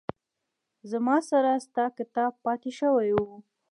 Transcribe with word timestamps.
زما 0.91 1.17
سره 1.29 1.51
ستا 1.65 1.85
کتاب 1.97 2.31
پاتې 2.43 2.71
شوي 2.79 3.11
وه 3.15 3.33